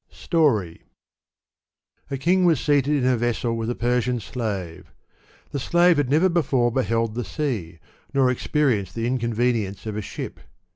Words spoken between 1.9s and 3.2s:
A king was seated in a